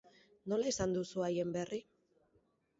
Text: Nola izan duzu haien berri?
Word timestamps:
Nola 0.53 0.71
izan 0.71 0.97
duzu 0.97 1.27
haien 1.27 1.55
berri? 1.59 1.83